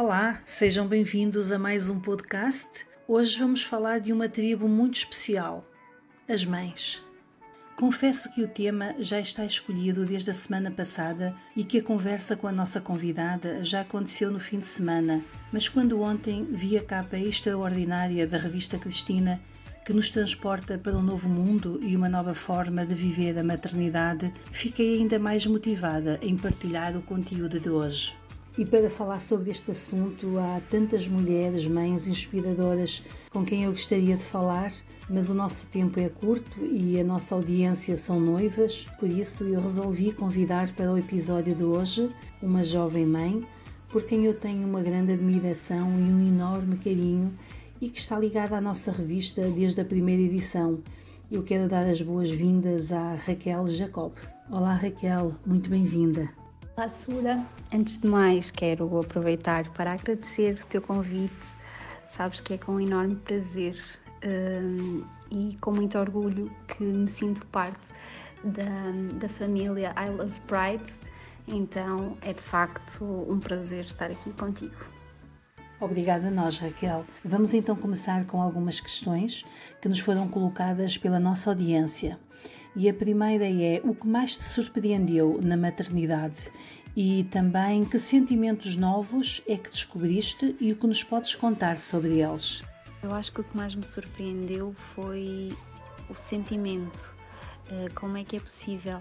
[0.00, 2.86] Olá, sejam bem-vindos a mais um podcast.
[3.08, 5.64] Hoje vamos falar de uma tribo muito especial,
[6.28, 7.04] as mães.
[7.76, 12.36] Confesso que o tema já está escolhido desde a semana passada e que a conversa
[12.36, 15.20] com a nossa convidada já aconteceu no fim de semana,
[15.52, 19.40] mas quando ontem vi a capa extraordinária da revista Cristina,
[19.84, 24.32] que nos transporta para um novo mundo e uma nova forma de viver a maternidade,
[24.52, 28.16] fiquei ainda mais motivada em partilhar o conteúdo de hoje.
[28.58, 34.16] E para falar sobre este assunto, há tantas mulheres, mães inspiradoras com quem eu gostaria
[34.16, 34.72] de falar,
[35.08, 39.60] mas o nosso tempo é curto e a nossa audiência são noivas, por isso eu
[39.60, 42.10] resolvi convidar para o episódio de hoje
[42.42, 43.44] uma jovem mãe,
[43.90, 47.32] por quem eu tenho uma grande admiração e um enorme carinho
[47.80, 50.80] e que está ligada à nossa revista desde a primeira edição.
[51.30, 54.14] Eu quero dar as boas-vindas à Raquel Jacob.
[54.50, 56.47] Olá Raquel, muito bem-vinda.
[56.78, 57.44] Olá, Sura.
[57.74, 61.56] Antes de mais, quero aproveitar para agradecer o teu convite.
[62.08, 63.74] Sabes que é com um enorme prazer
[64.24, 67.84] um, e com muito orgulho que me sinto parte
[68.44, 68.62] da,
[69.18, 70.92] da família I Love Pride.
[71.48, 74.76] Então é de facto um prazer estar aqui contigo.
[75.80, 77.04] Obrigada a nós, Raquel.
[77.24, 79.42] Vamos então começar com algumas questões
[79.82, 82.20] que nos foram colocadas pela nossa audiência.
[82.76, 86.50] E a primeira é o que mais te surpreendeu na maternidade
[86.96, 92.20] e também que sentimentos novos é que descobriste e o que nos podes contar sobre
[92.20, 92.62] eles.
[93.02, 95.56] Eu acho que o que mais me surpreendeu foi
[96.10, 97.14] o sentimento.
[97.70, 99.00] Eh, como é que é possível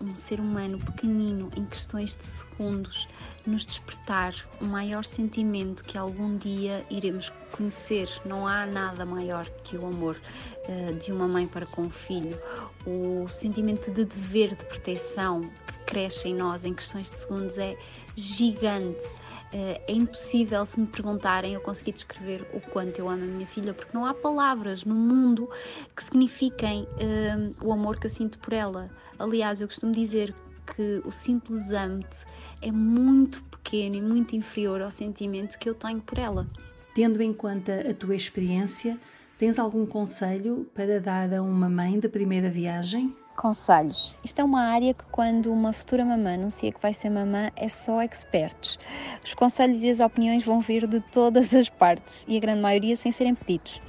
[0.00, 3.08] um ser humano pequenino, em questões de segundos,
[3.48, 8.08] nos despertar o maior sentimento que algum dia iremos conhecer.
[8.24, 10.20] Não há nada maior que o amor
[10.68, 12.38] uh, de uma mãe para com o filho.
[12.86, 17.76] O sentimento de dever de proteção que cresce em nós em questões de segundos é
[18.14, 19.06] gigante.
[19.52, 23.46] Uh, é impossível, se me perguntarem, eu conseguir descrever o quanto eu amo a minha
[23.46, 25.48] filha, porque não há palavras no mundo
[25.96, 28.90] que signifiquem uh, o amor que eu sinto por ela.
[29.18, 30.34] Aliás, eu costumo dizer
[30.76, 32.18] que o simples amo-te
[32.60, 36.46] é muito pequeno e muito inferior ao sentimento que eu tenho por ela.
[36.94, 38.98] Tendo em conta a tua experiência,
[39.38, 43.14] tens algum conselho para dar a uma mãe de primeira viagem?
[43.36, 44.16] Conselhos.
[44.24, 47.68] Isto é uma área que, quando uma futura mamã anuncia que vai ser mamã, é
[47.68, 48.76] só expertos.
[49.24, 52.96] Os conselhos e as opiniões vão vir de todas as partes e a grande maioria
[52.96, 53.80] sem serem pedidos.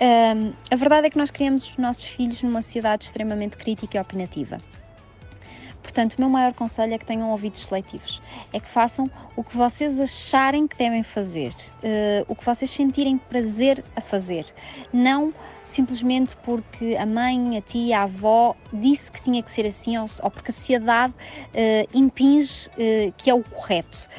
[0.00, 4.00] Um, a verdade é que nós criamos os nossos filhos numa sociedade extremamente crítica e
[4.00, 4.58] opinativa.
[5.88, 8.20] Portanto, o meu maior conselho é que tenham ouvidos seletivos.
[8.52, 11.50] É que façam o que vocês acharem que devem fazer,
[11.82, 14.44] uh, o que vocês sentirem prazer a fazer.
[14.92, 15.32] Não
[15.64, 20.04] simplesmente porque a mãe, a tia, a avó disse que tinha que ser assim ou,
[20.22, 24.10] ou porque a sociedade uh, impinge uh, que é o correto.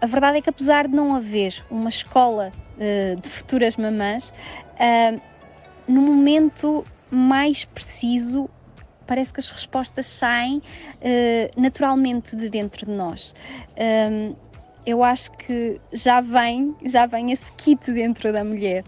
[0.00, 2.52] A verdade é que, apesar de não haver uma escola
[3.20, 4.34] de futuras mamãs,
[5.86, 8.50] no momento mais preciso
[9.12, 13.34] parece que as respostas saem uh, naturalmente de dentro de nós.
[13.76, 14.34] Um,
[14.86, 18.82] eu acho que já vem, já vem esse kit dentro da mulher.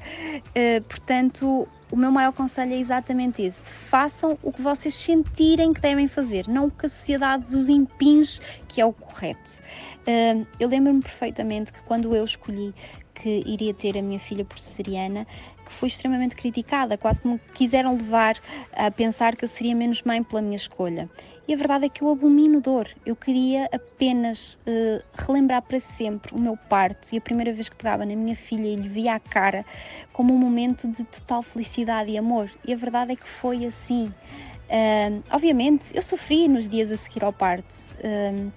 [0.48, 5.80] Uh, portanto, o meu maior conselho é exatamente esse: façam o que vocês sentirem que
[5.82, 9.60] devem fazer, não o que a sociedade vos impinge que é o correto.
[10.08, 12.74] Uh, eu lembro-me perfeitamente que quando eu escolhi
[13.14, 15.26] que iria ter a minha filha por cesariana,
[15.64, 18.36] que fui extremamente criticada, quase que me quiseram levar
[18.72, 21.08] a pensar que eu seria menos mãe pela minha escolha.
[21.46, 22.88] E a verdade é que eu abomino dor.
[23.04, 27.76] Eu queria apenas uh, relembrar para sempre o meu parto e a primeira vez que
[27.76, 29.64] pegava na minha filha e lhe via a cara
[30.10, 32.50] como um momento de total felicidade e amor.
[32.66, 34.06] E a verdade é que foi assim.
[34.06, 37.74] Uh, obviamente, eu sofri nos dias a seguir ao parto.
[37.98, 38.50] Uh,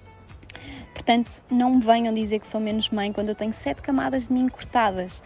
[0.94, 4.32] portanto, não me venham dizer que sou menos mãe quando eu tenho sete camadas de
[4.32, 5.22] mim cortadas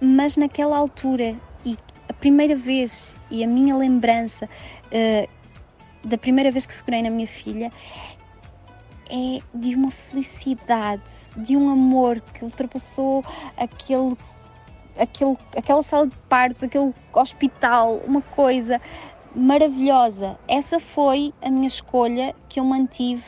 [0.00, 1.76] mas naquela altura e
[2.08, 5.28] a primeira vez e a minha lembrança uh,
[6.06, 7.70] da primeira vez que segurei na minha filha
[9.08, 11.02] é de uma felicidade,
[11.36, 13.24] de um amor que ultrapassou
[13.56, 14.16] aquele,
[14.98, 18.80] aquele, aquela sala de partos, aquele hospital, uma coisa
[19.34, 20.38] maravilhosa.
[20.48, 23.22] Essa foi a minha escolha que eu mantive,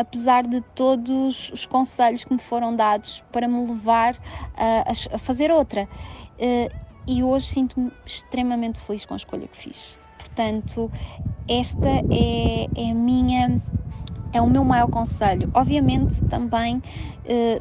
[0.00, 4.18] apesar de todos os conselhos que me foram dados para me levar
[4.56, 5.88] a, a fazer outra.
[6.38, 6.74] Uh,
[7.06, 9.98] e hoje sinto-me extremamente feliz com a escolha que fiz.
[10.16, 10.90] Portanto,
[11.46, 13.60] esta é, é a minha
[14.32, 15.48] é o meu maior conselho.
[15.52, 16.82] Obviamente, também uh,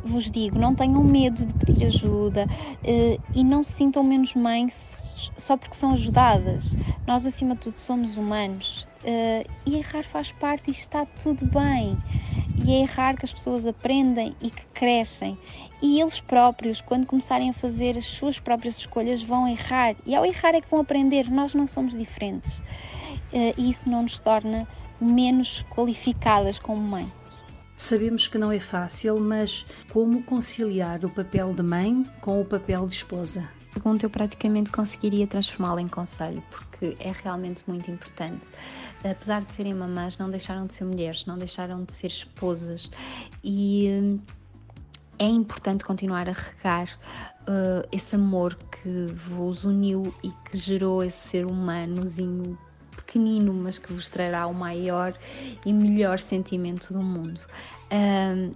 [0.07, 2.47] vos digo: não tenham medo de pedir ajuda
[2.85, 6.77] uh, e não se sintam menos mães só porque são ajudadas.
[7.05, 11.97] Nós, acima de tudo, somos humanos uh, e errar faz parte e está tudo bem.
[12.65, 15.37] e é errar que as pessoas aprendem e que crescem.
[15.81, 19.95] E eles próprios, quando começarem a fazer as suas próprias escolhas, vão errar.
[20.05, 21.29] E ao errar é que vão aprender.
[21.31, 22.59] Nós não somos diferentes.
[23.31, 24.67] Uh, e isso não nos torna
[24.99, 27.11] menos qualificadas como mãe.
[27.77, 32.85] Sabemos que não é fácil, mas como conciliar o papel de mãe com o papel
[32.85, 33.58] de esposa?
[33.71, 38.49] Pergunta eu praticamente conseguiria transformá-la em conselho, porque é realmente muito importante.
[39.03, 42.89] Apesar de serem mamãs, não deixaram de ser mulheres, não deixaram de ser esposas
[43.43, 44.19] e hum,
[45.19, 46.89] é importante continuar a regar
[47.41, 52.57] uh, esse amor que vos uniu e que gerou esse ser humanozinho
[52.95, 55.13] pequenino, mas que vos trará o maior
[55.65, 57.41] e melhor sentimento do mundo.
[57.91, 58.51] Um,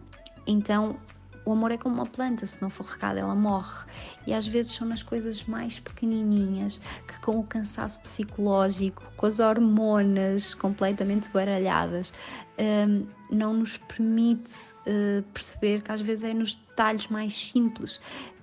[0.48, 0.98] então,
[1.46, 3.86] o amor é como uma planta, se não for regada, ela morre.
[4.26, 9.40] E às vezes são nas coisas mais pequenininhas que, com o cansaço psicológico, com as
[9.40, 12.14] hormonas completamente baralhadas,
[12.60, 14.54] um, não nos permite
[14.88, 18.00] uh, perceber que às vezes é nos detalhes mais simples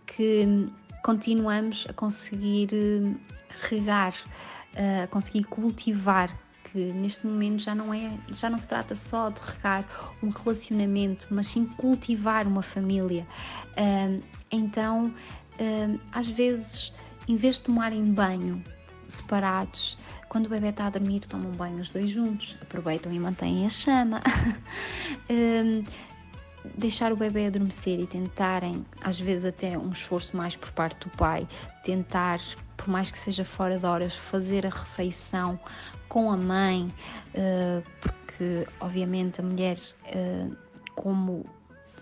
[0.06, 0.68] que
[1.04, 3.14] continuamos a conseguir uh,
[3.68, 4.14] regar
[5.02, 6.30] a conseguir cultivar
[6.70, 9.84] que neste momento já não é, já não se trata só de regar
[10.22, 13.26] um relacionamento, mas sim cultivar uma família.
[14.50, 15.12] então,
[16.12, 16.92] às vezes,
[17.28, 18.62] em vez de tomarem banho
[19.08, 23.66] separados, quando o bebê está a dormir, tomam banho os dois juntos, aproveitam e mantêm
[23.66, 24.22] a chama.
[26.76, 31.16] deixar o bebê adormecer e tentarem, às vezes até um esforço mais por parte do
[31.16, 31.48] pai,
[31.82, 32.40] tentar
[32.80, 35.60] por mais que seja fora de horas, fazer a refeição
[36.08, 36.88] com a mãe,
[37.34, 40.56] uh, porque obviamente a mulher, uh,
[40.94, 41.44] como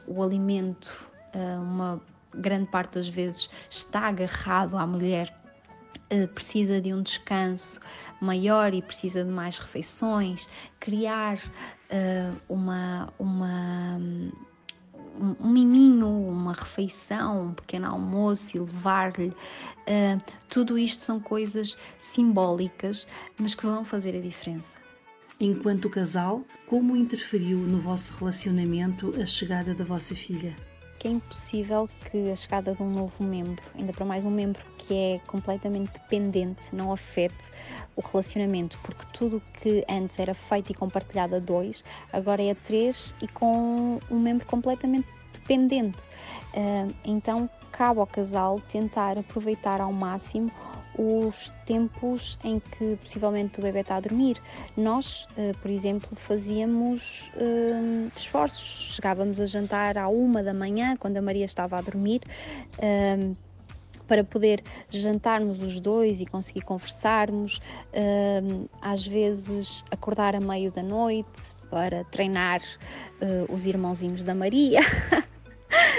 [0.06, 1.04] o alimento,
[1.34, 2.00] uh, uma
[2.32, 5.36] grande parte das vezes está agarrado à mulher,
[6.34, 7.80] precisa de um descanso
[8.20, 10.48] maior e precisa de mais refeições,
[10.80, 11.38] criar
[12.48, 14.00] uma, uma
[15.40, 16.08] um miminho,
[16.48, 19.28] uma refeição, um pequeno almoço e levar-lhe.
[19.28, 23.06] Uh, tudo isto são coisas simbólicas,
[23.38, 24.76] mas que vão fazer a diferença.
[25.40, 30.56] Enquanto casal, como interferiu no vosso relacionamento a chegada da vossa filha?
[30.98, 34.60] Que é impossível que a chegada de um novo membro, ainda para mais um membro
[34.78, 37.52] que é completamente dependente, não afete
[37.94, 42.54] o relacionamento, porque tudo que antes era feito e compartilhado a dois, agora é a
[42.56, 45.06] três e com um membro completamente
[45.48, 45.98] dependente.
[47.04, 50.50] Então, cabe ao casal tentar aproveitar ao máximo
[50.98, 54.42] os tempos em que possivelmente o bebê está a dormir.
[54.76, 57.30] Nós, uh, por exemplo, fazíamos
[58.16, 62.20] esforços, chegávamos a jantar à uma da manhã, quando a Maria estava a dormir.
[64.08, 67.60] Para poder jantarmos os dois e conseguir conversarmos,
[68.80, 72.62] às vezes acordar a meio da noite para treinar
[73.50, 74.80] os irmãozinhos da Maria.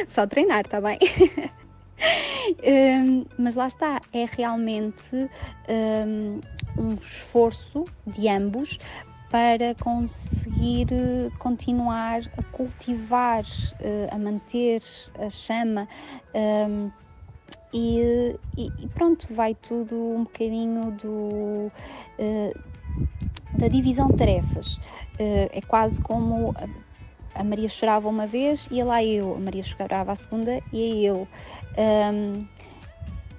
[0.07, 0.97] Só treinar, tá bem?
[2.63, 5.29] um, mas lá está, é realmente
[5.67, 6.39] um,
[6.77, 8.79] um esforço de ambos
[9.29, 14.81] para conseguir eh, continuar a cultivar, uh, a manter
[15.19, 15.87] a chama.
[16.33, 16.89] Um,
[17.71, 21.71] e, e, pronto, vai tudo um bocadinho do,
[22.17, 22.59] uh,
[23.53, 24.77] da divisão de tarefas.
[25.19, 26.51] Uh, é quase como
[27.39, 31.27] a Maria chorava uma vez, ia lá eu, a Maria chorava a segunda, ia eu.
[32.13, 32.45] Um,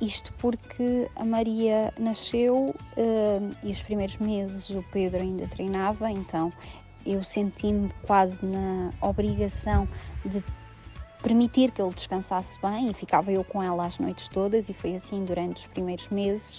[0.01, 6.51] isto porque a Maria nasceu um, e os primeiros meses o Pedro ainda treinava, então
[7.05, 9.87] eu senti-me quase na obrigação
[10.25, 10.43] de
[11.23, 14.95] permitir que ele descansasse bem e ficava eu com ela as noites todas e foi
[14.95, 16.59] assim durante os primeiros meses.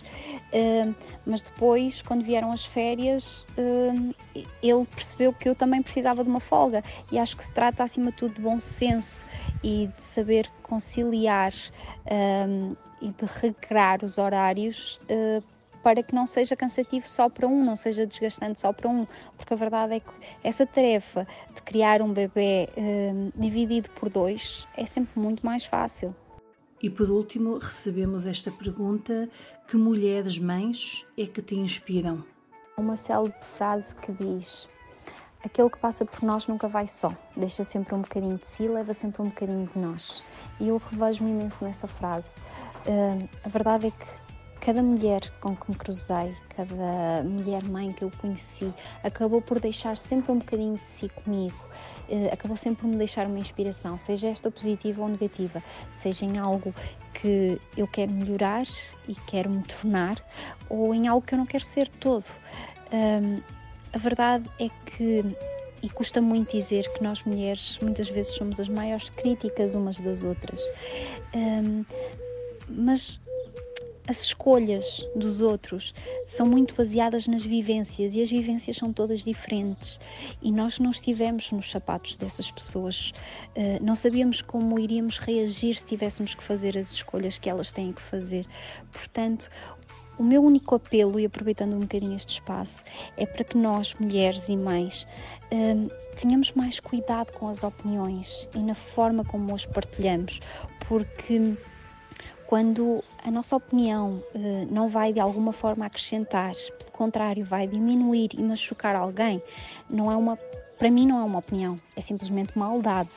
[0.54, 6.30] Uh, mas depois, quando vieram as férias, uh, ele percebeu que eu também precisava de
[6.30, 9.26] uma folga e acho que se trata acima de tudo de bom senso
[9.64, 11.54] e de saber conciliar
[12.06, 15.00] uh, e de recrear os horários
[15.84, 19.06] para que não seja cansativo só para um, não seja desgastante só para um,
[19.38, 20.12] porque a verdade é que
[20.44, 26.16] essa tarefa de criar um bebê eh, dividido por dois é sempre muito mais fácil.
[26.82, 29.30] E por último, recebemos esta pergunta:
[29.68, 32.24] que mulheres mães é que te inspiram?
[32.76, 34.68] Uma célebre frase que diz:
[35.44, 38.94] Aquele que passa por nós nunca vai só, deixa sempre um bocadinho de si, leva
[38.94, 40.24] sempre um bocadinho de nós.
[40.60, 42.40] E eu revejo-me imenso nessa frase.
[42.88, 44.31] Uh, a verdade é que
[44.62, 48.72] Cada mulher com que me cruzei, cada mulher mãe que eu conheci,
[49.04, 51.58] acabou por deixar sempre um bocadinho de si comigo,
[52.08, 56.38] eh, acabou sempre por me deixar uma inspiração, seja esta positiva ou negativa, seja em
[56.38, 56.76] algo
[57.14, 58.64] que eu quero melhorar
[59.08, 60.24] e quero me tornar,
[60.70, 62.26] ou em algo que eu não quero ser todo.
[62.94, 63.42] Um,
[63.94, 65.26] a verdade é que
[65.84, 70.22] e custa muito dizer que nós mulheres muitas vezes somos as maiores críticas umas das
[70.24, 70.62] outras.
[71.34, 71.84] Um,
[72.70, 73.20] mas
[74.12, 75.94] as escolhas dos outros
[76.26, 80.02] são muito baseadas nas vivências e as vivências são todas diferentes.
[80.42, 83.14] E nós não estivemos nos sapatos dessas pessoas,
[83.56, 87.94] uh, não sabíamos como iríamos reagir se tivéssemos que fazer as escolhas que elas têm
[87.94, 88.46] que fazer.
[88.92, 89.50] Portanto,
[90.20, 92.84] o meu único apelo, e aproveitando um bocadinho este espaço,
[93.16, 95.08] é para que nós, mulheres e mães,
[95.54, 95.88] um,
[96.20, 100.42] tenhamos mais cuidado com as opiniões e na forma como as partilhamos,
[100.86, 101.56] porque
[102.52, 108.32] quando a nossa opinião uh, não vai de alguma forma acrescentar, pelo contrário, vai diminuir
[108.34, 109.42] e machucar alguém,
[109.90, 110.38] não é uma
[110.82, 113.12] para mim não é uma opinião, é simplesmente maldade.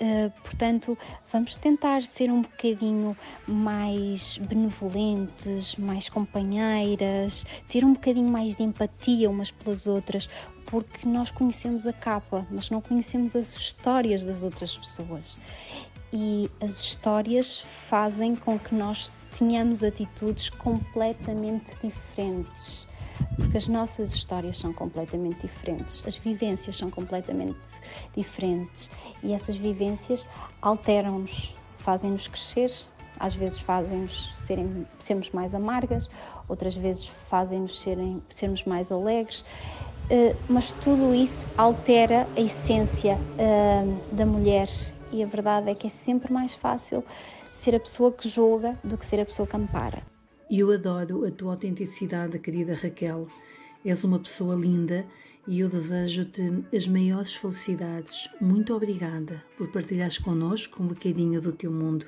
[0.00, 0.96] Uh, portanto,
[1.30, 3.14] vamos tentar ser um bocadinho
[3.46, 10.30] mais benevolentes, mais companheiras, ter um bocadinho mais de empatia umas pelas outras,
[10.64, 15.38] porque nós conhecemos a capa, mas não conhecemos as histórias das outras pessoas.
[16.16, 22.86] E as histórias fazem com que nós tenhamos atitudes completamente diferentes.
[23.36, 27.58] Porque as nossas histórias são completamente diferentes, as vivências são completamente
[28.16, 28.88] diferentes.
[29.24, 30.24] E essas vivências
[30.62, 32.72] alteram-nos, fazem-nos crescer,
[33.18, 34.36] às vezes fazem-nos
[35.00, 36.08] sermos mais amargas,
[36.48, 37.84] outras vezes fazem-nos
[38.28, 44.68] sermos mais alegres, uh, mas tudo isso altera a essência uh, da mulher
[45.14, 47.04] e a verdade é que é sempre mais fácil
[47.52, 50.02] ser a pessoa que julga do que ser a pessoa que ampara.
[50.50, 53.28] Eu adoro a tua autenticidade, querida Raquel.
[53.84, 55.06] És uma pessoa linda
[55.46, 56.42] e eu desejo-te
[56.74, 58.28] as maiores felicidades.
[58.40, 62.06] Muito obrigada por partilhares connosco um bocadinho do teu mundo.